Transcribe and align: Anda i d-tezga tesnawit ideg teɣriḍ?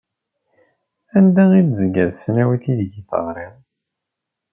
Anda 1.17 1.43
i 1.59 1.61
d-tezga 1.63 2.05
tesnawit 2.11 2.65
ideg 2.71 2.93
teɣriḍ? 3.09 3.55